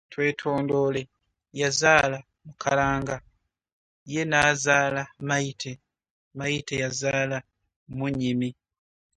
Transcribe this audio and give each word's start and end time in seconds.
Twetondoole 0.11 1.01
yazaala 1.59 2.17
Mukaranga, 2.45 3.15
ye 4.13 4.21
n’azaala 4.29 5.01
Maite, 5.27 5.71
Maite 6.37 6.73
yazaala 6.83 7.37
Munyimi. 7.97 8.49